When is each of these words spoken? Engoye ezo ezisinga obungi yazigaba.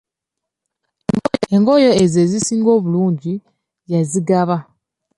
Engoye 1.55 1.89
ezo 2.03 2.17
ezisinga 2.25 2.69
obungi 2.77 3.33
yazigaba. 3.91 4.57